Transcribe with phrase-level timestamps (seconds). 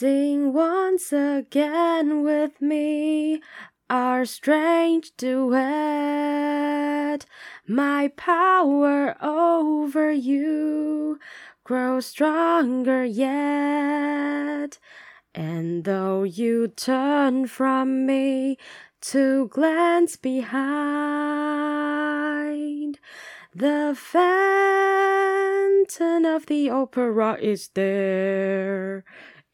[0.00, 3.42] Sing once again with me
[3.90, 5.60] our strange duet.
[7.68, 11.18] My power over you
[11.64, 14.78] grows stronger yet.
[15.34, 18.56] And though you turn from me
[19.02, 20.48] to glance behind,
[23.54, 24.24] the fountain
[26.24, 29.04] of the opera is there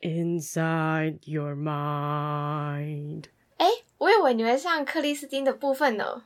[0.07, 3.24] inside your mind.
[3.59, 3.66] 哎，
[3.98, 6.23] 我以为你会唱克里斯汀的部分呢。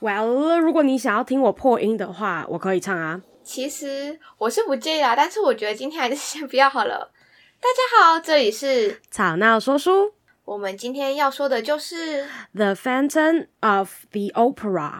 [0.00, 3.22] Well，如果你想要听我破音的话，我可以唱啊。
[3.44, 7.12] 其实我是不介意啊，但是我觉得今天还是先不要好了。
[7.62, 10.12] 大家好，这里是吵闹说书。
[10.44, 14.90] 我们今天要说的就是《The Phantom of the Opera》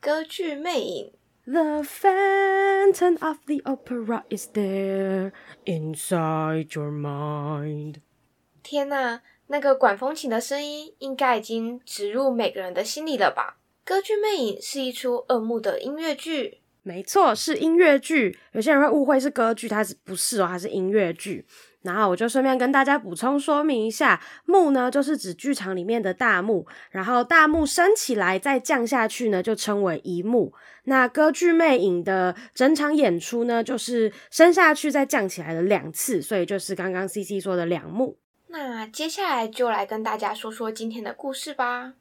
[0.00, 1.12] 歌剧魅影。
[1.46, 5.32] The Phantom of the Opera is there
[5.66, 7.96] inside your mind。
[8.62, 13.58] 天哪，那个管风琴的声音应该已经植入每个人的心里了吧？
[13.84, 16.62] 歌剧魅影是一出二幕的音乐剧。
[16.82, 18.38] 没错，是音乐剧。
[18.52, 20.46] 有些人会误会是歌剧，它是不是哦？
[20.48, 21.44] 它是音乐剧。
[21.84, 30.52] 然后我就顺便跟大家补充说明一下，幕呢就是指剧场里面的大幕，然后大幕升起来再降下去呢，就称为一幕。
[30.84, 38.16] 那歌剧魅影的整场演出呢，就是升下去再降起来的两次，所以就是刚刚 CC 说的两幕。
[38.48, 41.92] 那接下来就来跟大家说说今天的故事吧。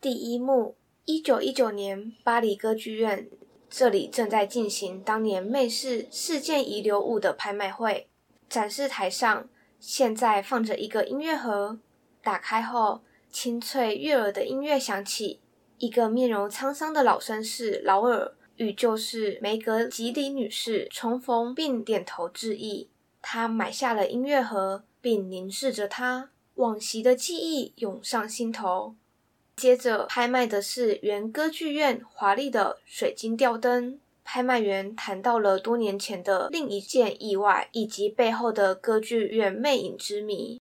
[0.00, 0.76] 第一幕。
[1.10, 3.30] 一九一九年，巴黎歌剧院，
[3.70, 8.08] 这里正在进行当年妹氏世界遗留物的拍卖会。
[8.48, 11.78] 展示台上现在放着一个音乐盒，
[12.22, 15.40] 打开后，清脆悦耳的音乐响起。
[15.76, 22.88] 一个面容沧桑的老绅士劳尔与旧识梅格吉里女士重逢，并点头致意。
[23.20, 28.96] 他买下了音乐盒，并凝视着它，往昔的记忆涌上心头。
[29.58, 33.98] 接着拍卖的是原歌剧院华丽的水晶吊灯。
[34.22, 40.60] 拍卖员谈到了多年前的另一件意外，以及背后的歌剧院魅影之谜。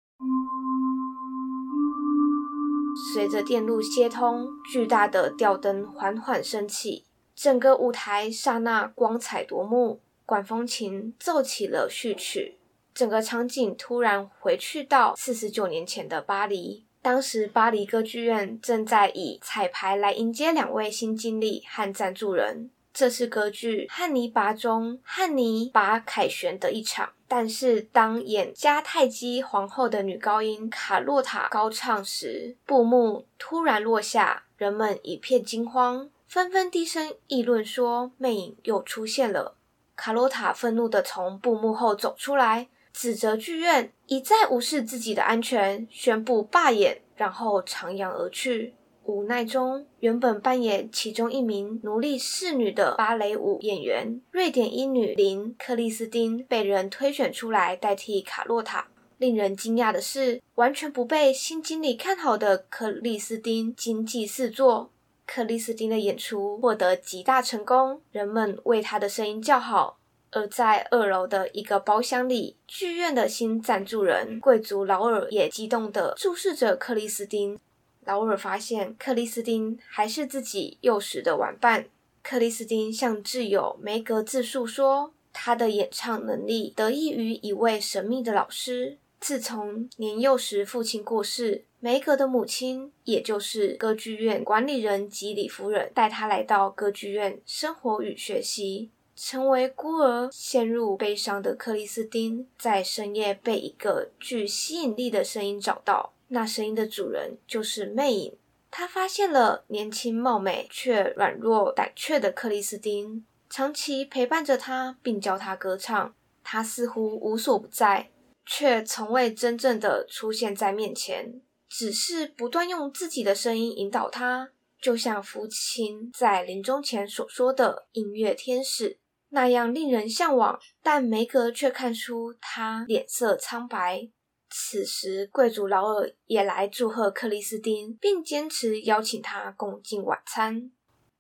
[3.14, 10.02] 随着电路接通，巨大的吊灯缓缓升起，整个舞台刹那光彩夺目。
[10.26, 12.58] 管风琴奏起了序曲，
[12.94, 16.86] 整个场景突然回去到四十九年前的巴黎。
[17.04, 22.70] 当时，巴黎歌剧院正在以彩排来迎接两位新经理和赞助人。
[22.94, 27.12] 这是歌剧《汉尼拔》中汉尼拔凯旋的一场。
[27.28, 39.58] 但是，当演迦太基皇后的女高音卡洛塔高唱时，布幕突然落下，人们一片惊慌，纷纷低声议论说：“魅影又出现了。”
[39.98, 42.70] 卡洛塔愤怒地从布幕后走出来。
[42.94, 48.76] 指责剧院一再无视自己的安全，宣布罢演，然后徜徉而去。
[49.06, 58.88] 无奈中，原本扮演其中一名奴隶侍女的芭蕾舞演员瑞典医女林克里斯汀被人推选出来代替卡洛塔。
[59.18, 64.92] 令人惊讶的是，完全不被新经理看好的克里斯汀惊悸四座。
[65.26, 69.98] 克里斯汀的演出获得极大成功，人们为她的声音叫好。
[70.34, 77.60] 而在二楼的一个包厢里，剧院的新赞助人贵族劳尔也激动地注视着克里斯汀。
[78.06, 81.86] 劳尔发现克里斯汀还是自己幼时的玩伴。
[82.22, 88.98] 克里斯汀向挚友梅格自述说，他的演唱能力得益于一位神秘的老师。
[89.20, 98.90] 自从年幼时父亲过世，梅格的母亲，也就是歌剧院管理人吉里夫人，带他来到歌剧院生活与学习。
[99.26, 106.14] 成为孤儿、陷入悲伤的克里斯汀，在深夜被一个具吸引力的声音找到。
[106.28, 108.38] 那声音的主人就是魅影。
[108.70, 116.14] 他发现了年轻貌美却软弱胆怯的克里斯汀，长期陪伴着他，并教他歌唱。
[116.44, 118.12] 他似乎无所不在，
[118.46, 124.50] 却从未真正的出现在面前，只是不断用自己的声音引导他，
[124.82, 128.98] 就像父亲在临终前所说的“音乐天使”。
[129.34, 134.08] 那样令人向往，但梅格却看出他脸色苍白。
[134.52, 140.72] 此时，贵族劳尔也来祝贺克里斯汀，并坚持邀请他共进晚餐。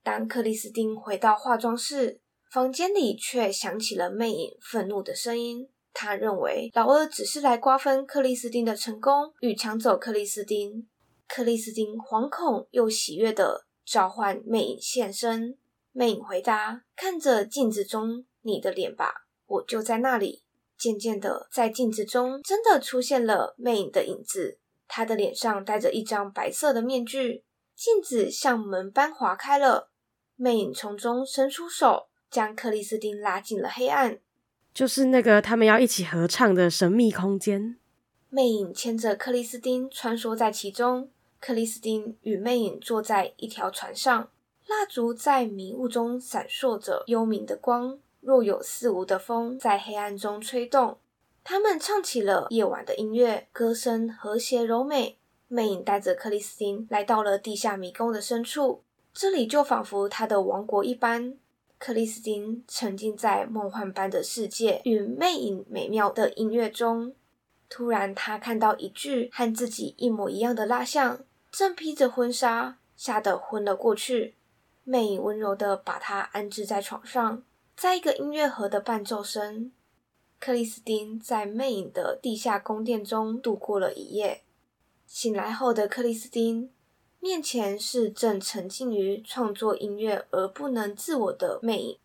[0.03, 2.21] 当克里斯汀回到化妆室，
[2.51, 5.67] 房间里却响起了魅影愤怒的声音。
[5.91, 10.87] 他认为劳尔只是来瓜分克里斯汀的成功，与抢走克里斯汀。
[11.27, 15.57] 克里斯汀惶恐又喜悦地召唤魅影现身。
[15.93, 20.43] 魅影回答：“看着镜子中你的脸吧，我就在那里。
[20.75, 24.57] 渐渐的，在镜子中真的出现了魅影的影子，
[24.87, 27.45] 她的脸上戴着一张白色的面具。
[27.75, 29.91] 镜子像门般划开了，
[30.35, 34.19] 魅影从中伸出手，将克里斯汀拉进了黑暗，
[34.73, 37.77] 就是那个他们要一起合唱的神秘空间。
[38.29, 44.29] 魅影牵着克里斯汀穿梭在其中，克里斯汀与魅影坐在一条船上，
[44.73, 47.99] 蜡烛在迷雾中闪烁着幽冥的光。
[48.19, 50.97] 若有似无的风在黑暗中吹动，
[51.43, 55.19] 他们唱起了夜晚的音乐，歌声和谐柔美。
[55.47, 58.81] 魅影带着克里斯汀来到了地下迷宫的深处，
[59.13, 61.37] 这里就仿佛他的王国一般。
[61.77, 67.13] 克里斯汀沉浸在梦幻般的世界与魅影美妙的音乐中。
[67.69, 71.19] 突然，他看到一具和自己一模一样的蜡像，
[71.51, 74.35] 正披着婚纱，吓得昏了过去。
[74.83, 77.43] 魅影温柔地把他安置在床上。
[77.75, 79.71] 在一个音乐盒的伴奏声，
[80.39, 84.43] 克里斯汀在魅影的地下宫殿中度过了一夜。
[85.07, 86.69] 醒来后的克里斯汀
[87.19, 91.97] 面前是正沉浸于创作音乐而不能自我的魅影。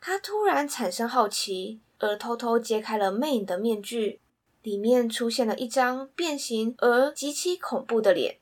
[0.00, 4.20] 他突然产生好奇，而偷偷揭开了魅影的面具，
[4.62, 8.39] 里面出现了一张变形而极其恐怖的脸。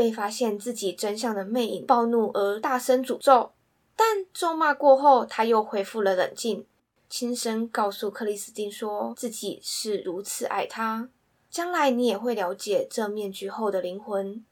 [0.00, 3.52] 被发现自己真相的魅影暴怒而大声诅咒。
[3.94, 6.64] 但咒骂过后，他又恢复了冷静，
[7.06, 11.10] 轻声告诉克里斯汀说自己是如此爱他，
[11.50, 14.42] 将来你也会了解这面具后的灵魂。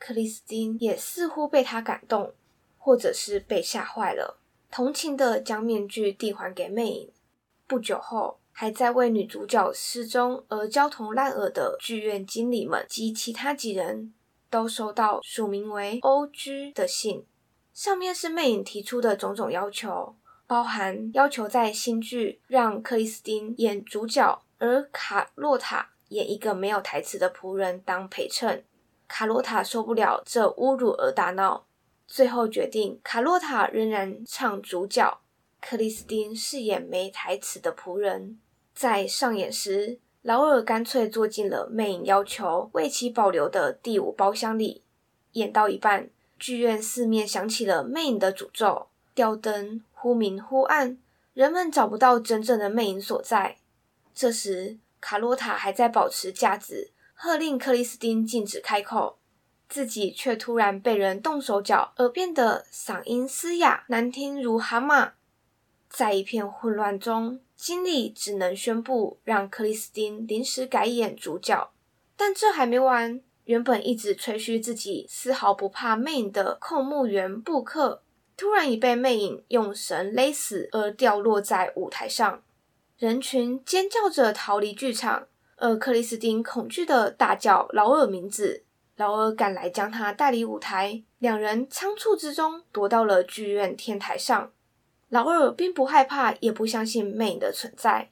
[0.00, 2.34] 克里斯汀也似乎被他感动，
[2.76, 7.12] 或者是被吓坏了，同情地将面具递还给魅影。
[7.68, 14.12] 不久后，还在为女主角失踪而焦头烂额的剧院经理们及其他几人
[14.50, 16.72] 都收到署名为 O.G.
[16.72, 17.26] 的信。
[17.72, 20.16] 上面是魅影提出的种种要求，
[20.46, 28.64] 包含要求在新剧让克里斯汀演主角，而卡洛塔演一个没有台词的仆人当陪衬。
[29.06, 31.66] 卡洛塔受不了这侮辱而大闹，
[32.06, 35.20] 最后决定卡洛塔仍然唱主角，
[35.60, 38.40] 克里斯汀饰演没台词的仆人。
[38.74, 44.82] 在上演时，劳尔干脆坐进了魅影要求为其保留的第五包厢里，
[45.32, 46.10] 演到一半。
[46.38, 50.98] 剧院四面响起了魅影的诅咒，吊灯忽明忽暗，
[51.32, 53.56] 人们找不到真正的魅影所在。
[54.14, 59.16] 这时，卡洛塔还在保持架子，喝令克里斯汀禁止开口，
[59.66, 65.12] 自己却突然被人动手脚，而变得嗓音嘶哑，难听如蛤蟆。
[65.88, 71.72] 在一片混乱中，经理只能宣布让克里斯汀临时改演主角，
[72.16, 73.20] 但这还没完。
[73.44, 78.02] 原本一直吹嘘自己丝毫不怕魅影的控目员布克，
[78.36, 82.42] 突然已被魅影用绳勒死而掉落在舞台上，
[82.96, 85.26] 人群尖叫着逃离剧场，
[85.56, 88.64] 而克里斯汀恐惧地大叫劳尔名字。
[88.96, 94.52] 劳尔赶来将他带离舞台，两人仓促之中躲到了剧院天台上。
[95.08, 98.10] 劳尔并不害怕，也不相信魅影的存在。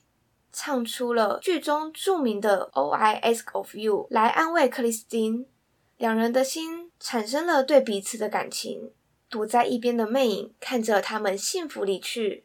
[0.53, 5.47] 唱出了剧中著名的 O I S of You” 来安慰克里斯汀，
[5.99, 8.93] 两人的心产生了对彼此的感情。
[9.29, 12.45] 躲在一边的魅影看着他们幸福离去，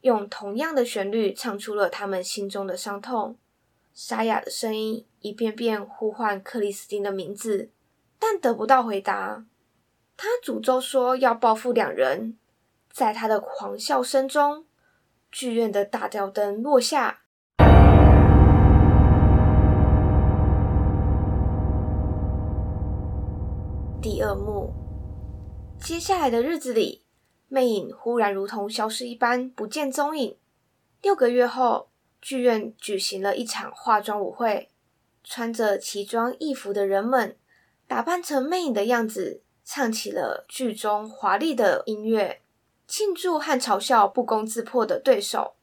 [0.00, 3.36] 用同样的旋律唱出了他们心中的伤痛。
[3.92, 7.70] 沙哑的声音一遍遍呼唤克里斯汀的名字，
[8.18, 9.44] 但得不到回答。
[10.16, 12.38] 他诅咒说要报复两人。
[12.92, 14.66] 在他的狂笑声中，
[15.30, 17.20] 剧院的大吊灯落下。
[24.02, 24.72] 第二幕，
[25.78, 27.04] 接下来的日子里，
[27.48, 30.36] 魅影忽然如同消失一般不见踪影。
[31.02, 34.70] 六个月后，剧院举行了一场化妆舞会，
[35.22, 37.36] 穿着奇装异服的人们
[37.86, 42.40] 打扮成魅影的样子，唱起了剧中华丽的音乐，
[42.90, 45.54] 庆祝和嘲笑不攻自破的对手。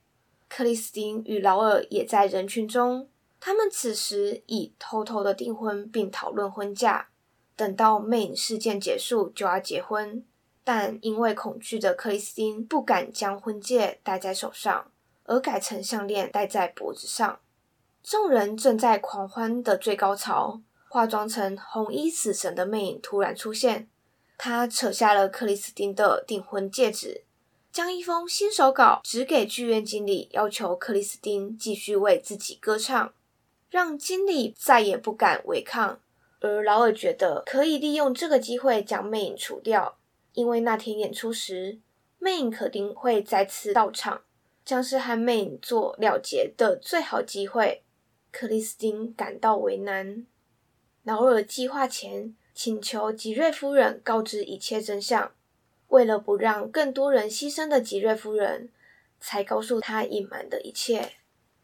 [0.47, 7.09] 克里斯汀与劳尔也在人群中，他们此时已偷偷的订婚并讨论婚嫁。
[7.57, 10.23] 等到魅影事件结束，就要结婚，
[10.63, 14.89] 但因为恐惧的克里斯汀不敢将婚戒戴在手上，
[15.25, 17.39] 而改成项链戴在脖子上。
[18.01, 23.89] 众人正在狂欢的最高潮，化妆成红衣死神的魅影突然出现，
[24.37, 27.23] 他扯下了克里斯汀的订婚戒指，
[27.71, 33.13] 将一封新手稿指给剧院经理，要求克里斯汀继续为自己歌唱，
[33.69, 35.99] 让经理再也不敢违抗。
[36.39, 39.97] 而劳尔觉得可以利用这个机会将魅影除掉，
[40.33, 41.79] 因为那天演出时，
[42.19, 44.21] 魅影肯定会再次到场。
[44.63, 47.83] 将是和魅影做了结的最好机会。
[48.33, 50.27] 克里斯汀感到为难。
[51.03, 55.31] 劳尔计划前请求吉瑞夫人告知一切真相，
[55.89, 58.69] 为了不让更多人牺牲的吉瑞夫人，
[59.19, 61.11] 才告诉她隐瞒的一切。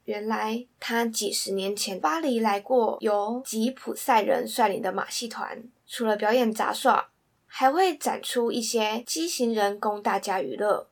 [0.04, 7.10] 原来他几十年前巴黎来过，由吉普赛人率领的马戏团，除了表演杂耍，
[7.48, 10.88] 还会展出一些畸形人供大家娱乐。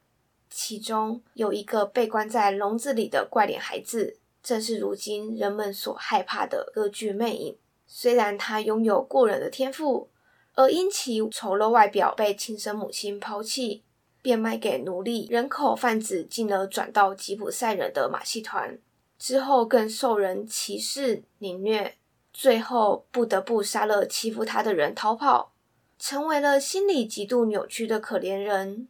[0.50, 7.56] 其中有一个被关在笼子里的怪脸孩子，正是如今人们所害怕的歌剧魅影。
[7.94, 10.08] 虽然他拥有过人的天赋，
[10.56, 13.84] 而因其丑陋外表被亲生母亲抛弃，
[14.22, 18.80] 变卖给奴隶、人口贩子，进而转到吉普赛人的马戏团。
[19.20, 21.98] 之后更受人歧视凌虐，
[22.32, 25.52] 最后不得不杀了欺负他的人逃跑，
[26.00, 28.88] 成为了心理极度扭曲的可怜人。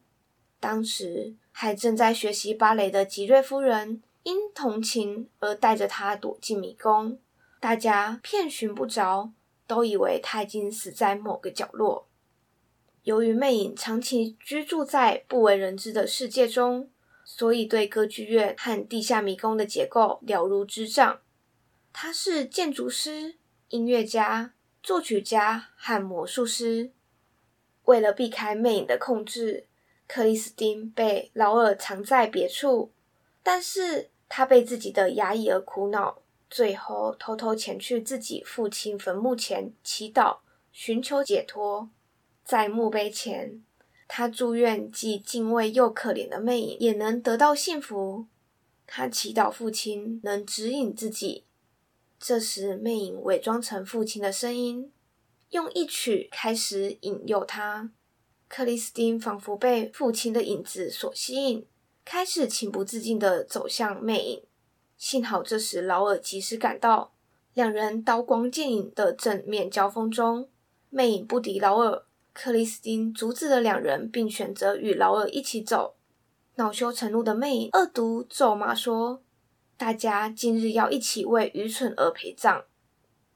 [0.59, 7.17] 当时还正在学习芭蕾的吉瑞夫人因同情而带着他躲进迷宫，
[7.61, 9.31] 大家遍寻不着，
[9.65, 12.09] 都以为他已经死在某个角落。
[13.03, 16.89] 由于魅影长期居住在不为人知的世界中。
[17.23, 21.21] 所以，对歌剧院和地下迷宫的结构了如指掌。
[21.93, 23.35] 他是建筑师、
[23.69, 24.53] 音乐家、
[24.83, 26.91] 作曲家和魔术师。
[27.85, 29.67] 为了避开魅影的控制，
[30.07, 32.91] 克里斯汀被劳尔藏在别处。
[33.41, 40.39] 但是，他被自己的压抑而苦恼，最后偷偷前去自己父亲坟墓前祈祷，
[40.71, 41.89] 寻求解脱。
[42.45, 43.63] 在墓碑前。
[44.13, 48.25] 他祝愿既敬畏又可怜的魅影也能得到幸福。
[48.85, 51.45] 他祈祷父亲能指引自己。
[52.19, 54.91] 这时，魅影伪装成父亲的声音，
[55.51, 57.89] 用一曲开始引诱他。
[58.49, 61.65] 克里斯汀仿佛被父亲的影子所吸引，
[62.03, 64.43] 开始情不自禁地走向魅影。
[65.01, 67.11] 幸好这时劳尔及时赶到，
[67.55, 70.47] 两人刀光剑影的正面交锋中，
[70.91, 72.03] 魅影不敌劳尔。
[72.33, 75.95] 克里斯汀阻止了两人，并选择与劳尔一起走。
[76.57, 79.23] 恼羞成怒的魅影恶毒咒骂说
[79.75, 82.63] ：“大家今日要一起为愚蠢而陪葬。”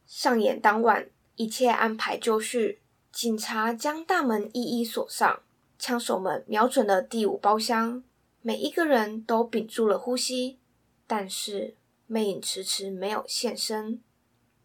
[0.06, 2.80] 上演当晚，一切安排就绪。
[3.12, 5.42] 警察将大门一一锁上，
[5.80, 8.04] 枪手们瞄准了第五包厢，
[8.44, 10.60] 每一个人都屏住了呼吸。
[11.08, 11.76] 但是
[12.08, 14.02] 魅影迟迟没有现身，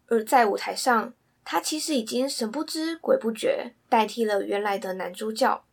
[0.07, 1.13] 而在舞台上。
[1.43, 5.63] 他其实已经神不知鬼不觉，代替了原来的男主角。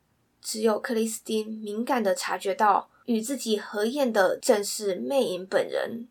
[0.40, 6.08] 只有克里斯汀敏感地察觉到，与自己合演的正是魅影本人。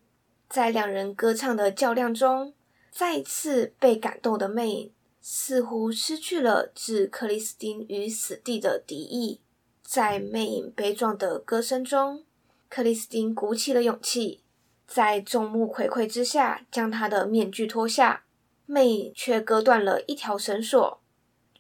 [0.47, 2.53] 在两人歌唱的较量中，
[2.91, 9.41] 再一次被感动的魅影似乎失去了置克里斯汀于死地的敌意。
[9.81, 12.23] 在魅影悲壮的歌声中，
[12.69, 14.41] 克里斯汀鼓起了勇气，
[14.87, 18.23] 在众目睽睽之下将他的面具脱下。
[18.69, 20.99] 魅影却割断了一条绳索，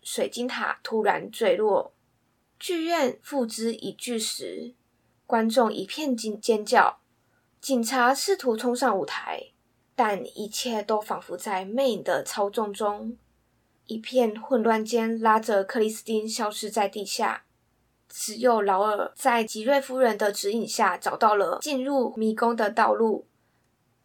[0.03, 1.93] 水晶塔突然坠落，
[2.59, 4.75] 剧院付之一炬时，
[5.25, 6.99] 观众一片惊尖叫，
[7.61, 9.51] 警察试图冲上舞台，
[9.95, 13.17] 但一切都仿佛在魅影的操纵中，
[13.85, 17.45] 一片混乱间拉着克里斯汀消失在地下，
[18.09, 23.27] 只有劳尔在吉瑞夫人的指引下找到了进入迷宫的道路。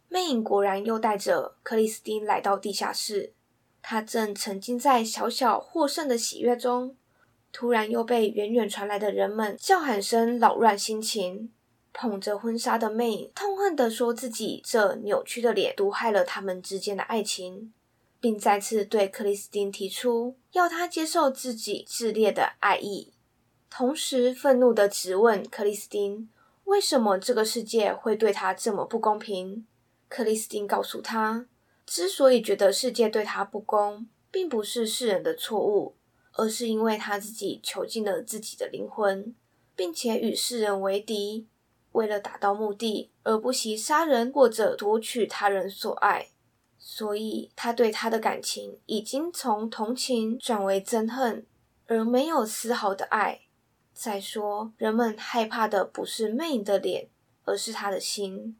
[0.09, 3.33] 魅影果然又带着克里斯汀来到地下室，
[3.81, 6.95] 他正沉浸在小小获胜的喜悦中，
[7.51, 11.51] 突然又被远远传来的人们叫喊声扰乱心情。
[11.95, 17.71] 捧着婚纱的魅影痛恨地说：“自己这扭曲的脸毒害了他们之间的爱情，
[18.19, 23.13] 并再次对克里斯汀提出要他接受自己炽烈的爱意，
[23.75, 26.29] 同时愤怒的质问克里斯汀
[26.65, 29.65] 为什么这个世界会对他这么不公平。”
[30.07, 31.47] 克里斯汀告诉他，
[31.83, 35.95] 之所以觉得世界对他不公，并不是世人的错误，
[36.33, 39.33] 而是因为他自己囚禁了自己的灵魂，
[39.75, 41.47] 并且与世人为敌，
[41.93, 46.27] 为了达到目的而不惜杀人或者夺取他人所爱。
[46.77, 51.47] 所以，他对他的感情已经从同情转为憎恨，
[51.87, 53.39] 而没有丝毫的爱。
[53.93, 57.07] 再说，人们害怕的不是魅影的脸，
[57.45, 58.57] 而是他的心。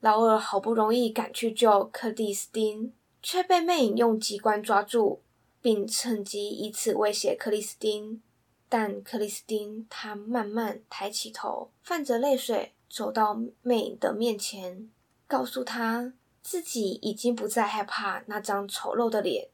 [0.00, 5.22] 劳尔好不容易赶去救克里斯汀，却被魅影用机关抓住，
[5.60, 8.22] 并趁机以此威胁克里斯汀。
[8.68, 14.90] 但克里斯汀他慢慢抬起头，泛着泪水走到魅影的面前，
[15.26, 19.48] 告诉他自己已经不再害怕那张丑陋的脸，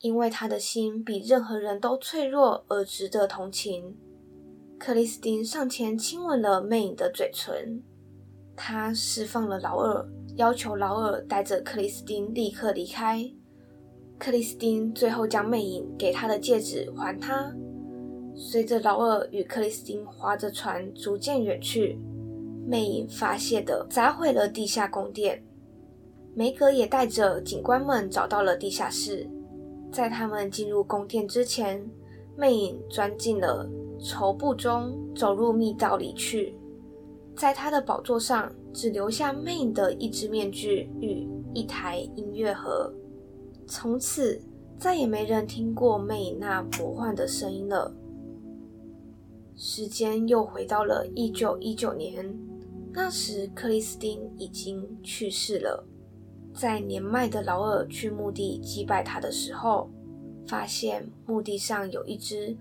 [0.00, 3.96] 因为他的心比任何人都脆弱而值得同情。
[4.78, 7.82] 克里斯汀上前亲吻了魅影的嘴唇。
[8.56, 13.28] 他释放了劳尔，要求劳尔带着克里斯汀立刻离开。
[14.18, 17.52] 克里斯汀最后将魅影给他的戒指还他。
[18.36, 21.98] 随着劳尔与克里斯汀划着船逐渐远去，
[22.64, 25.42] 魅影发泄地砸毁了地下宫殿。
[26.34, 29.28] 梅格也带着警官们找到了地下室。
[29.90, 31.84] 在他们进入宫殿之前，
[32.36, 33.68] 魅影钻进了
[34.00, 36.54] 绸布中，走入密道里去。
[37.36, 42.92] 在他的宝座上，只留下魅影的一只面具与一台音乐盒。
[43.66, 44.40] 从此，
[44.78, 47.94] 再也没人听过魅影那魔幻的声音了。
[49.56, 52.32] 时间又回到了一九一九年，
[52.92, 55.84] 那时克里斯汀已经去世了。
[56.54, 59.88] 在年迈的劳尔去墓地祭拜他的时候，
[60.46, 62.56] 发现墓地上有一只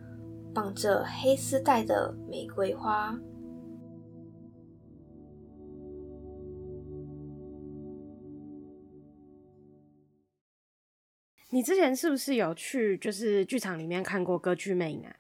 [0.58, 3.16] 绑着黑丝带的玫瑰花。
[11.52, 15.16] 你之前是不是有去就是剧场里面看过歌剧魅影啊？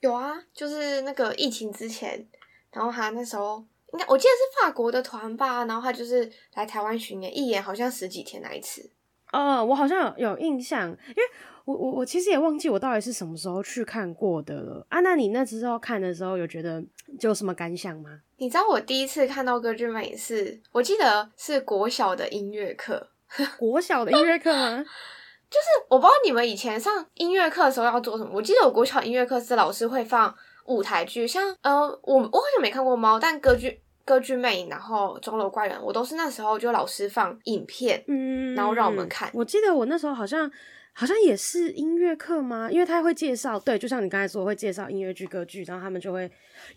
[0.00, 2.28] 有啊，就是那个疫情之前，
[2.70, 3.64] 然后他那时候。
[3.94, 8.90] 应该我记得是法国的团吧，然后他就是来台湾巡演，一演好像十几天那一次。
[9.34, 11.22] 哦，我好像有有印象，因为
[11.64, 15.00] 我我我其实也忘记我到底是什么时候去看过的了啊。
[15.00, 16.82] 那你那时候看的时候有觉得
[17.18, 18.20] 就有什么感想吗？
[18.36, 23.08] 你知道我第一次看到歌剧魅影是，我记得是国小的音乐课，
[23.58, 24.84] 国小的音乐课吗？
[25.50, 28.30] 就是我不知道你们以前上音乐课的时候要做什么。
[28.34, 30.34] 我记得我国小音乐课是老师会放
[30.66, 33.80] 舞台剧，像呃，我我好像没看过猫，但歌剧。
[34.04, 39.30] 歌剧魅影，然后钟楼怪人，我都是那时候就老师放影片，嗯，然后让我们看。
[39.32, 40.50] 我记得我那时候好像
[40.92, 42.68] 好像也是音乐课吗？
[42.70, 46.30] 因为他会介绍，对，就像你刚才说会介绍音乐剧、歌剧，然后他们就会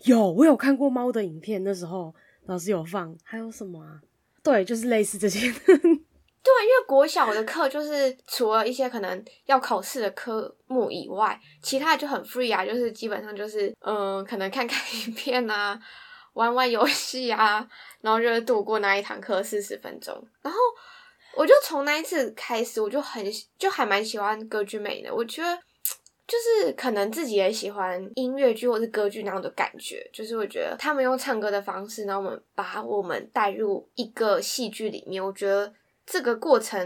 [0.04, 2.14] 有，我有看过猫的影片，那时候
[2.46, 3.14] 老师有放。
[3.22, 4.00] 还有什么啊？
[4.42, 5.52] 对，就是类似这些。
[5.68, 15.78] 对，因为国小的课就是除了一些可能要考试的科目以外，其他就很 free 啊，就是基本上就是嗯、呃，可能看看 影片啊。
[16.38, 17.68] 玩玩游戏啊，
[18.00, 20.14] 然后就会度过那一堂课四十分钟。
[20.40, 20.58] 然后
[21.36, 23.26] 我就从那一次开始，我就很
[23.58, 25.12] 就还蛮喜欢歌剧魅的。
[25.12, 25.56] 我觉得
[26.28, 35.22] 就是可能自己也喜欢音乐剧或是歌剧那样的感觉，就是我觉得他们用唱歌的方式，然后我们把我们带入一个戏剧里面。
[35.24, 35.74] 我觉得
[36.06, 36.78] 这个过程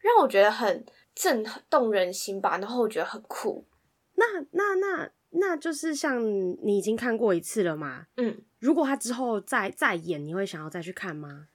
[0.00, 3.66] 让我觉得很震动人心吧，然后我觉得很酷。
[4.14, 6.24] 那那那那就是像
[6.62, 8.06] 你已经看过一次了吗？
[8.16, 8.40] 嗯。
[8.60, 11.48] 如果他之后再再演，你会想要再去看吗？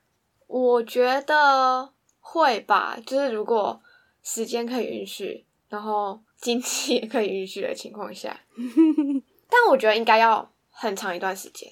[0.48, 3.82] 我觉得会吧，就是如果
[4.24, 8.42] 时间可以允许，然后经济也可以允许的情况下。
[9.48, 11.72] 但我觉得应该要很长一段时间。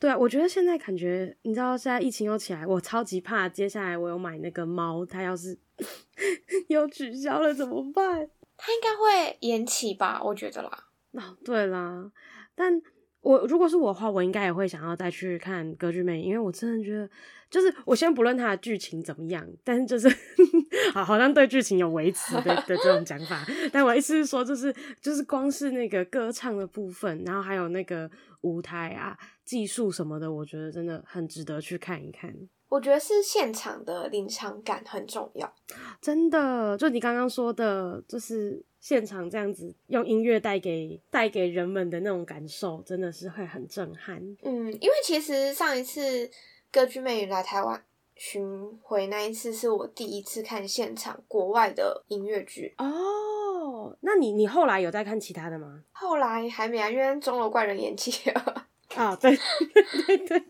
[0.00, 5.58] 对啊，我觉得现在感觉，你知道现在疫情又起来，我超级怕接下来我有买那个猫，它要是
[6.68, 8.28] 又取消了怎么办？
[8.56, 10.86] 它应该会延期吧，我觉得啦。
[11.12, 12.10] 哦，对啦，
[12.54, 12.80] 但。
[13.22, 17.08] 我如果是我的话，我应该也会想要再去看歌剧魅影，因为我真的觉得，
[17.48, 20.08] 就是我先不论它的剧情怎么样，但是就是
[20.92, 23.46] 好，好像对剧情有维持的的这种讲法。
[23.72, 32.34] 但我意思是说，就是就是光是那个歌唱的部分，然后还有那个舞台啊、技术什么的，我觉得真的很值得去看一看。
[32.72, 35.52] 我觉得是现场的临场感很重要，
[36.00, 38.64] 真的，就你刚刚说的，就是。
[38.82, 44.20] 现场这样子用音乐带给带给人们的那种感受，真的是会很震撼。
[44.42, 46.28] 嗯，因为其实上一次
[46.72, 47.80] 歌剧魅影来台湾
[48.16, 52.74] 巡回那一次，是我第一次看现场国外的音乐剧。
[52.78, 55.84] 哦，那你你后来有在看其他的吗？
[55.92, 58.66] 后来还没啊，因为钟楼怪人延期了。
[58.96, 59.30] 啊，对
[60.08, 60.42] 对对，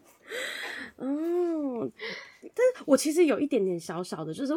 [0.96, 1.51] 嗯，
[2.42, 4.52] 但是我其实有一点点小小的，就是。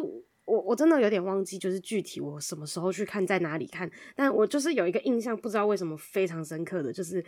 [0.46, 3.90] 我我真的有点忘记，就是具体我什么时候去看，在哪里看。
[4.14, 7.20] 但我就是有一个印象，不知道为什么非常深刻的就是，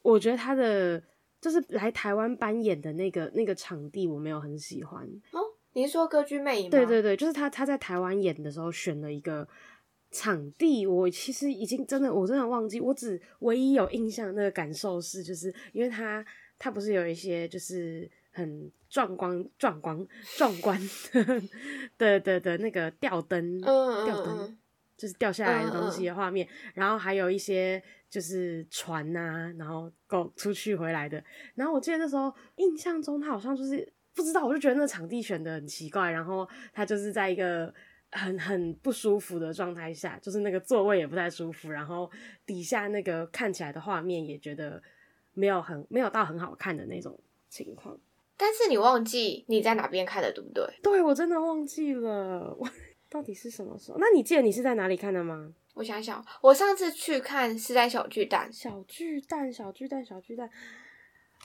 [0.00, 1.02] 我觉得他的
[1.38, 5.06] 就是来台湾扮演的那个那个场地，我没有很喜欢。
[5.32, 5.40] 哦，
[5.74, 6.70] 你是说歌剧魅影吗？
[6.70, 9.46] 对对对，就是他他在台湾演的时候选了一个
[10.10, 16.24] 场地，我其实已经真的我真的忘记，我只唯一有印象的那个感受是，就是因为他
[16.58, 18.10] 他不是有一些就是。
[18.40, 20.80] 很壮观、壮观、壮观
[21.98, 24.58] 的 的的那个吊灯，吊灯
[24.96, 31.22] 就是掉下来的东西的画面，然后还有一些就是船呐、啊，然后狗出去回来的。
[31.54, 37.72] 然后我记得那时候印象中，他好像就是不知道，我就觉得那场地选的很奇怪，然后他就是在一个
[38.10, 42.10] 很很不舒服的状态下，就是那个座位也不太舒服，然后
[42.44, 44.82] 底下那个看起来的画面也觉得
[45.32, 47.98] 没有很没有到很好看的那种情况。
[48.40, 50.64] 但是你忘记你在哪边看的，对不对？
[50.82, 52.66] 对，我真的忘记了， 我
[53.10, 53.98] 到底是什么时候？
[53.98, 55.52] 那你记得你是在哪里看的吗？
[55.74, 60.48] 我想想，我上次去看是在小巨蛋，小巨蛋，小巨蛋，小巨蛋，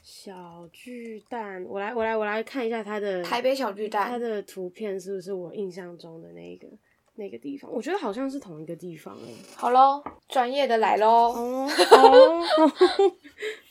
[0.03, 1.65] 小巨蛋。
[1.67, 6.67] 我来，我来，我来看一下它的台北小巨蛋，它的图片是不是我印象中的那个
[7.15, 7.71] 那个地方？
[7.71, 9.36] 我觉得好像是同一个地方诶。
[9.55, 11.08] 好喽，专业的来喽。
[11.08, 12.43] 哦哦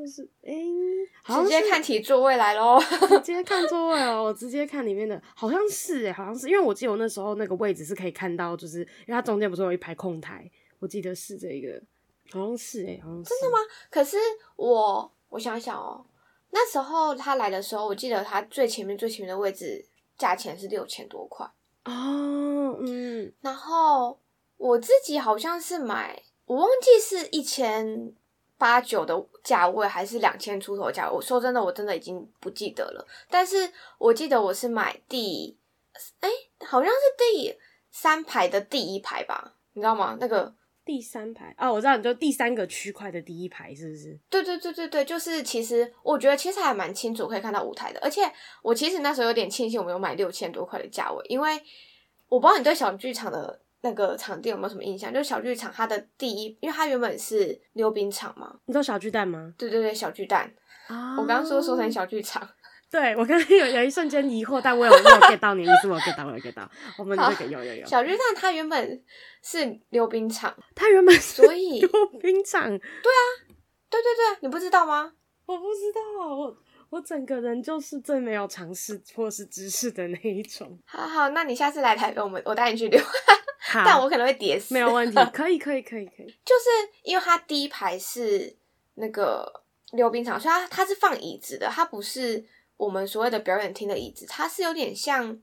[0.00, 11.78] 就是哎、欸，直接看起座位来喽，直 接看座位哦、喔，我直接看里面的，好像是哎、欸，好像是，因为我记得我那时候那个位置是可以看到，就是因为它中间不是有一排空台，我记得是这个，
[12.32, 13.28] 好像是哎、欸，好像是。
[13.28, 13.58] 真的吗？
[13.90, 14.16] 可是
[14.56, 16.06] 我我想想哦、喔，
[16.50, 19.84] 那时候他来的时候，我记得他最前面最前面的位置
[20.16, 21.46] 价钱是六千多块
[21.84, 24.18] 哦，嗯，然后
[24.56, 28.14] 我自己好像是买，我忘记是一千。
[28.60, 31.16] 八九的价位还是两千出头价位？
[31.16, 33.06] 我说真的，我真的已经不记得了。
[33.30, 35.58] 但是我记得我是买第，
[36.20, 37.58] 哎、欸，好像是第
[37.90, 39.54] 三排的第一排吧？
[39.72, 40.18] 你知道吗？
[40.20, 44.20] 那个第三排啊、哦，我知道，你就第三个区块的第一排是不是？
[44.28, 51.58] 对对对对对，就是其实我觉得其实还蛮清楚可以看到舞台的，而且我其实那时候有点庆幸我没有买六千多块的价位，因为
[52.28, 53.62] 我不知道你对小剧场的。
[53.82, 55.12] 那个场地有没有什么印象？
[55.12, 58.54] 就是小剧场，它的第一，因为它原本是溜冰场嘛。
[58.66, 59.54] 你知道小巨蛋吗？
[59.56, 60.52] 对对对，小巨蛋。
[60.88, 62.46] 啊、oh.，我刚刚说说成小剧场。
[62.90, 65.88] 对，我刚刚有有一瞬间疑惑，但我有我有 get 到你意思？
[65.88, 66.68] 我 get 到，我 get 到。
[66.98, 67.86] 我们这个有有有。
[67.86, 69.04] 小巨蛋它原本
[69.42, 71.88] 是溜冰场，它原本所以溜
[72.20, 72.68] 冰场。
[72.68, 73.22] 对啊，
[73.88, 75.12] 对对对，你不知道吗？
[75.46, 76.56] 我不知道，我。
[76.90, 80.76] 我整个人就是最没有尝试或是知识的那一种。
[80.84, 83.00] 好好，那你下次来台北，我们我带你去溜。
[83.72, 84.74] 但我可能会跌死。
[84.74, 86.26] 没有问题， 可以可以可以可以。
[86.44, 86.68] 就是
[87.02, 88.56] 因为它第一排是
[88.94, 92.44] 那个溜冰场，所以它它是放椅子的，它不是
[92.76, 95.38] 我们所谓的表演厅的椅子，它是有点像，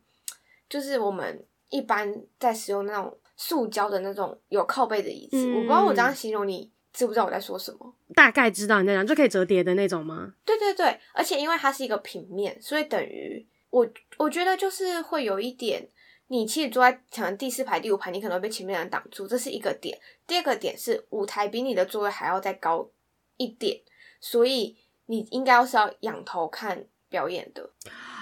[0.69, 5.37] 就是我们一般在使用那种塑胶的那种有靠背的椅子。
[5.37, 5.53] 嗯。
[5.55, 6.71] 我不知道我这样形容你。
[6.93, 7.93] 知不知道我在说什么？
[8.15, 10.33] 大概知道你在讲，就可以折叠的那种吗？
[10.43, 13.87] 对对对，而且因为它是一个平面，所以等于我
[14.17, 15.87] 我觉得就是会有一点，
[16.29, 19.97] 你其实坐在可能第四排、第五排，你可能会被前面的人挡住，这是一个点。
[20.25, 22.89] 第二个点是舞台比你的座位还要再高
[23.37, 23.79] 一点，
[24.19, 27.69] 所以你应该要是要仰头看表演的。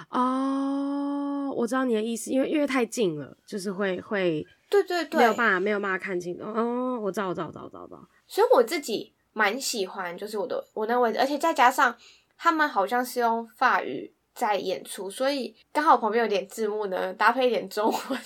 [0.09, 6.39] 哦，我知道你的意思，因为因为太近了，就是会会，对对对，没有办法没有办法看清。
[6.39, 8.07] 哦，我知道我知道我知道我知道。
[8.27, 11.97] 所以我自己蛮喜欢，就是我的我那个位置，而且再加上
[12.37, 18.19] 他们好像是用法语在演出，所以刚好旁边有点字幕呢，搭配一点中文，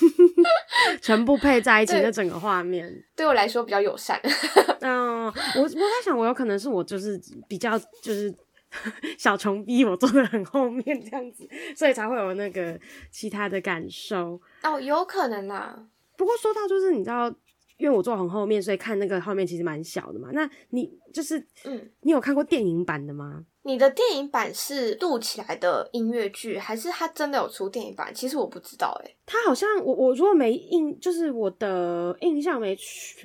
[1.02, 4.20] 全部配在一起的整个画面，对我来说比较友善。
[4.80, 8.32] 嗯，我我在想，我有可能是我就是比较就是
[9.18, 12.78] 小穷逼，我坐得很后面这样子，所以才会有那个
[13.10, 14.40] 其他的感受。
[14.62, 15.84] 哦，有可能啦。
[16.16, 17.34] 不过说到就是你知道。
[17.76, 20.30] 因为我坐很后面，所以看那个后面其实蛮小的嘛。
[20.32, 23.44] 那你就是，嗯，你有看过电影版的吗？
[23.62, 28.12] 你的电影版是录起来的音乐剧，还是它真的有出电影版？
[28.14, 29.16] 其实我不知道诶、欸。
[29.24, 32.76] 他好像我我如果没印，就是我的印象没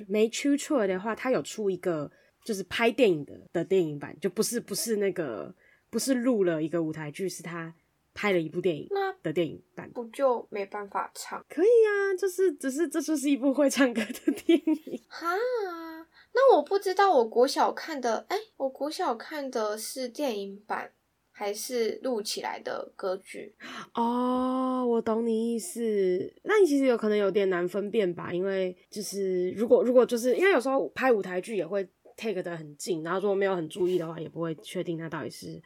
[0.08, 2.10] 没出错的话，它有出一个
[2.44, 5.54] 就是拍电影的的电影版，就不是不是那个
[5.90, 7.74] 不是录了一个舞台剧，是他。
[8.12, 11.44] 拍了一部电影，那的电影版不就没办法唱？
[11.48, 15.28] 可以啊，就是只是这就是一部会唱歌的电影哈。
[16.32, 20.92] 那我不知道，我国小看的，哎、欸，我国小看的是电影版
[21.32, 23.54] 还是录起来的歌剧？
[23.94, 26.32] 哦，我懂你意思。
[26.44, 28.32] 那你其实有可能有点难分辨吧？
[28.32, 35.60] 因为就是如果如果就是因为有时候拍舞台剧也会 take 得很近，然后如果没有很注意的话，也不会确定它到底是。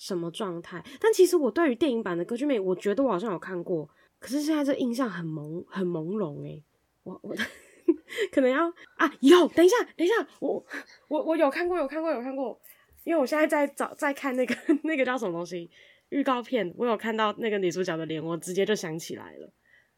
[0.00, 0.82] 什么状态？
[0.98, 3.86] 但其实我对于电影版的《歌剧魅影》，我觉得我好像有看过，
[4.18, 6.64] 可是现在这印象很朦很朦胧诶。
[7.02, 7.36] 我我
[8.32, 10.64] 可能要啊，有等一下，等一下，我
[11.08, 12.58] 我我有看过，有看过，有看过，
[13.04, 15.70] 因为我现在在找在看那个 那个叫什么东西
[16.08, 19.52] 预告片，我有看到那个女主角的脸，我直接就想起来了。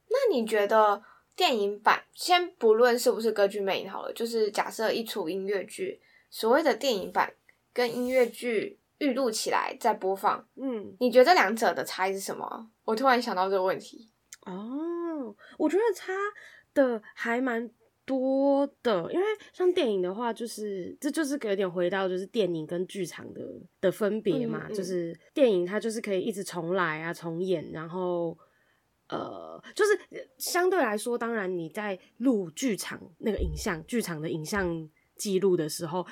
[0.09, 1.01] 那你觉得
[1.37, 7.33] 电影版，先不论是不是《歌剧魅影》好了，就是假设一出音乐剧，所谓的电影版
[7.73, 8.81] 跟音乐剧。
[9.03, 12.71] 预录起来再播放，嗯，你觉得这两者的差异是什么？
[12.85, 14.09] 我突然想到这个问题。
[14.47, 16.13] 哦，我觉得差
[16.73, 17.69] 的还蛮
[18.05, 23.43] 多的，因为像电影的话，就是这就是有点回到就是电影跟剧场的
[23.81, 28.39] 的分别嘛，嗯嗯，就是电影它就是可以一直重来啊，重演，然后
[29.09, 29.99] 呃，就是
[30.39, 36.07] 相对来说，当然你在录剧场那个影像，剧场的影像记录的时候。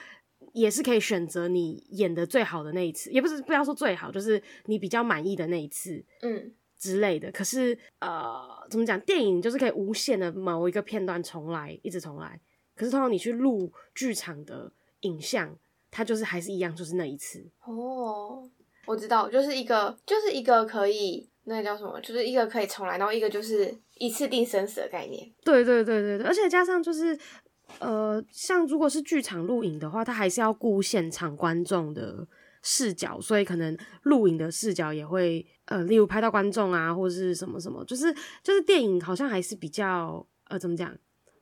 [0.53, 7.31] 也是可以选择你演的最好的那一次，也不是不要说最好，就是你比较满意的那一次，嗯之类的。
[7.31, 8.99] 可是呃，怎么讲？
[9.01, 12.41] 电影就是可以无限的某一个片段重来，一直重来。
[12.75, 15.55] 可是通常你去录剧场的影像，
[15.91, 17.47] 它就是还是一样，就是那一次。
[17.65, 18.43] 哦，
[18.87, 25.31] 我知道，就是一个就是一个可以那个叫什么，就是一个可以重来，然后一个就是一次定生死的概念。
[25.45, 27.19] 对对对对对，而且加上就是。
[27.79, 32.27] 呃，像如果是剧场录影的话，它还是要顾现场观众的
[32.63, 40.95] 视角，所以可能录影的视角也会呃，例如拍到观众啊，或者是什么什么，就是就是电影好像还是比较呃，怎么讲？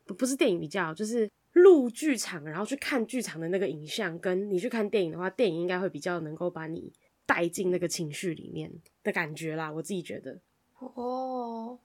[0.06, 6.92] 不不是电影比较，就是录剧场，然后去看剧场的那个影像，跟你去看电影的话，电影应该会比较能够把你
[7.26, 10.40] 带进那个情绪里面的感觉啦，我自己觉得。
[10.78, 11.78] 哦。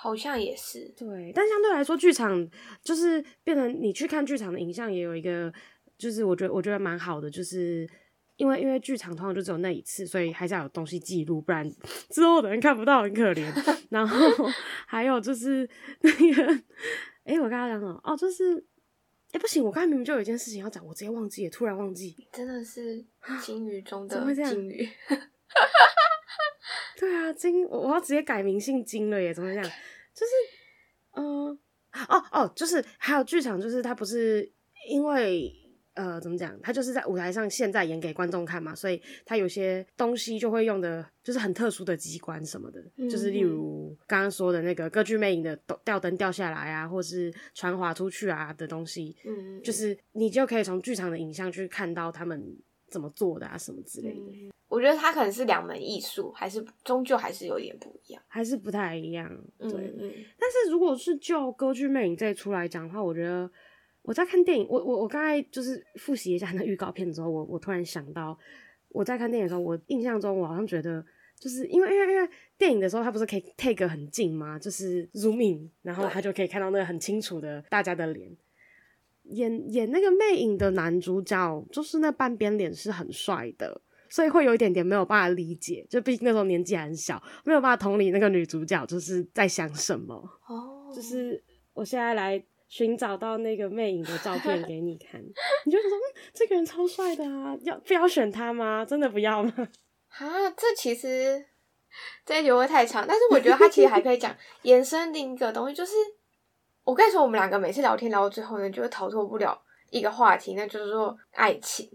[0.00, 2.48] 好像也是，对，但相对来说，剧场
[2.80, 5.52] 就是变成你去看剧场的影像，也有一个，
[5.98, 7.84] 就是我觉得我觉得蛮好的，就是
[8.36, 11.68] 因为因为剧场通常就只有那一次，所以还是要有东西记录，不然
[12.10, 13.52] 之后的人看不到很可怜。
[13.90, 14.48] 然后
[14.86, 15.68] 还有就是
[16.02, 16.54] 那个，
[17.24, 18.00] 哎、欸，我刚刚讲什么？
[18.04, 23.04] 哦，就是，哎、欸，不行，我刚才明明就有一件事情要讲，我直接忘记了，突然忘记，真的是
[23.42, 24.88] 金鱼中的金鱼。
[26.98, 29.32] 对啊，金，我要直接改名姓金了耶！
[29.32, 29.62] 怎么讲？
[29.62, 30.32] 就是，
[31.12, 31.58] 嗯、
[31.92, 34.50] 呃，哦哦，就是还有剧场，就是他不是
[34.88, 35.52] 因为
[35.94, 36.58] 呃，怎么讲？
[36.60, 52.56] 他就是在舞台上现在演给观众看嘛，所以他有些东西就会用的，就是很特殊的机关什么的，嗯、就是例如刚刚说的那个歌剧魅影的吊灯掉下来啊，或是船滑出去啊的东西，嗯，就是你就可以从剧场的影像去看到他们
[52.88, 54.32] 怎么做的啊，什么之类的。
[54.32, 59.28] 嗯我觉得它可能是两门艺术，还是终究还是有点不一样，还是不太一样。
[59.58, 60.12] 对，嗯嗯。
[60.38, 63.50] 但是如果是就歌剧魅影这一出来讲的话，我觉得
[64.02, 68.38] 我在看电影，我我我刚才就是复习一下那预告片之后，我我突然想到，
[68.90, 71.02] 我在看电影的时候，我印象中我好像觉得，
[71.38, 72.28] 就是因为因为因为
[72.58, 74.58] 电影的时候，它不是可以 take 很近吗？
[74.58, 78.36] 就是 zoom in，然后他就可以看到那个很清楚的大家的脸。
[79.30, 83.80] 演演那个魅影的男主角，就是那半边脸是很帅的。
[84.08, 90.14] 所以会有一点点没有办法理解，就毕竟那时候年纪还很小，没有办法同理那个女主角就是在想什么。
[90.46, 91.42] 哦、oh.，就是
[91.74, 95.20] 我现在来寻找到那个魅影的照片给你看，
[95.64, 98.84] 你就说，嗯，这个人超帅的啊，要非要选他吗？
[98.84, 99.52] 真的不要吗？
[100.18, 101.44] 啊，这其实
[102.24, 105.92] 这一集会太长，但是我觉得他其实还可以讲 延伸另一个东西，就是
[106.84, 111.88] 我跟你说，我们两个每次聊天聊到最后呢，就会逃脱不了一个话题，那就是说爱情。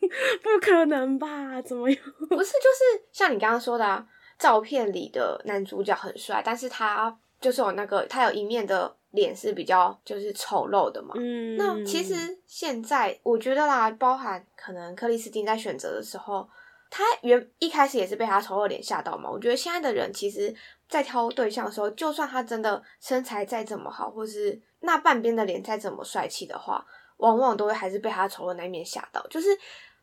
[0.42, 1.60] 不可能吧？
[1.62, 1.98] 怎么样？
[2.28, 4.06] 不是，就是像你刚刚说的啊，
[4.38, 11.14] 照片里的男主角很帅，但是他就是有那个，他有一面的脸是比较就是丑陋的嘛。
[11.16, 12.14] 嗯，那其实
[12.46, 16.48] 现在我觉得啦，包含可能克里斯汀在选择的时候，
[16.90, 19.30] 他原一开始也是被他丑陋脸吓到嘛。
[19.30, 20.54] 我觉得现在的人其实，
[20.88, 26.84] 在挑对象的时候，就算他真的身材再怎么好，或是那半边的脸再怎么帅气的话，
[27.18, 29.48] 往往都会还是被他丑陋那一面吓到，就是。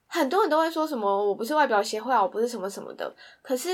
[0.08, 3.14] 很多人都会说什么我不是外表协会啊，我不是什么什么的。
[3.42, 3.70] 可是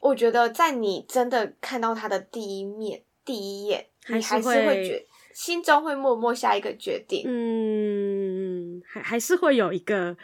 [0.00, 7.24] 我觉得，在你真的看到他的第一面、第一眼，你还是会觉心中会默默下一个决定。
[7.26, 10.16] 嗯，还还是会有一个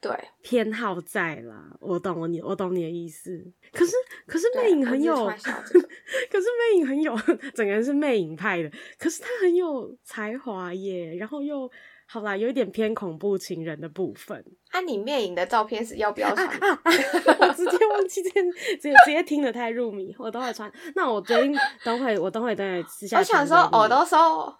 [0.00, 1.76] 对偏好在啦。
[1.80, 3.44] 我懂我你，我懂你的意思。
[3.72, 3.92] 可是
[4.28, 5.32] 可是魅影很有，可
[6.40, 7.16] 是魅影很有，
[7.54, 8.70] 整个人是魅影派的。
[8.98, 11.68] 可是他很有才华耶，然后又。
[12.08, 14.44] 好啦，有一点偏恐怖情人的部分。
[14.70, 16.46] 啊，你面影的照片是要不要传？
[16.46, 16.90] 啊啊啊、
[17.40, 20.72] 我直接忘记这件，直接直接听得太入迷，我等会传。
[20.94, 21.52] 那我决定
[21.84, 23.18] 等会，我等会等会私下。
[23.18, 24.16] 我想说，我都收，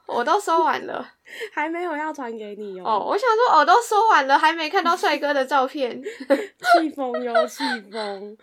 [0.08, 1.08] 我都收完了，
[1.52, 2.80] 还没有要传给你。
[2.80, 8.36] 哦，我想说，我都收完了，还没看到帅哥的照片， 气疯哟，气疯。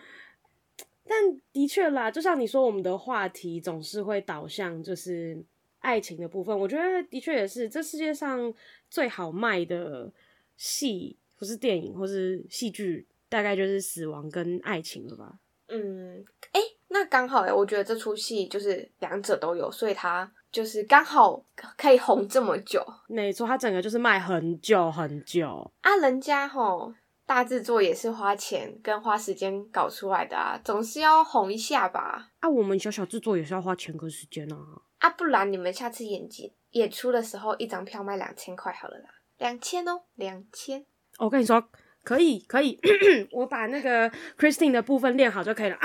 [1.06, 1.18] 但
[1.52, 5.44] 的确啦，就像你说，我们的话题总是会导向就是。
[5.84, 8.52] 爱情的部分，我觉得的确也是这世界上
[8.88, 10.10] 最好卖的
[10.56, 15.38] 戏，或是电影或是戏剧，大概就是死亡跟爱情了吧。
[15.68, 21.44] 嗯，哎、欸，那刚好哎，我觉得这出戏就是两者都有，所以它就是刚好
[21.76, 22.82] 可以红这么久。
[23.06, 25.96] 没错，它整个就是卖很久很久啊。
[25.96, 26.94] 人家吼
[27.26, 32.30] 大制作也是花钱跟花时间搞出来的啊，总是要红一下吧。
[32.40, 34.58] 啊，我们小小制作也是要花钱跟时间啊。
[35.04, 40.86] 啊，不然你们下次演技演出的时候，一张票卖两千块好了啦，两千哦，两千。
[41.18, 41.62] 我跟你说，
[42.02, 42.80] 可以，可以，
[43.30, 45.78] 我把那个 Christine 的部分练好就可以了。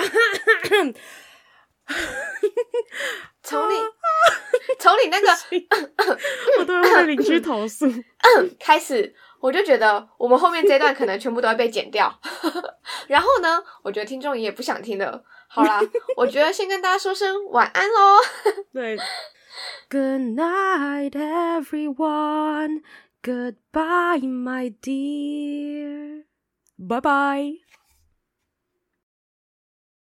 [3.44, 3.76] 从你
[4.80, 5.28] 从你那个，
[6.60, 7.86] 我都要被邻居投诉。
[8.58, 12.10] 开始我就觉得我们后面这段可能全部都要被剪掉。
[13.08, 15.22] 然后呢，我觉得听众也不想听了。
[15.52, 15.82] 好啦，
[16.16, 18.18] 我觉得先跟大家说声晚安喽。
[18.72, 18.96] 对
[19.90, 22.84] ，Good night, everyone.
[23.22, 26.24] Goodbye, my dear.
[26.78, 27.69] Bye bye.